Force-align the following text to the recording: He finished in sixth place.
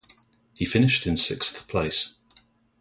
He 0.55 0.65
finished 0.65 1.05
in 1.05 1.15
sixth 1.15 1.67
place. 1.67 2.15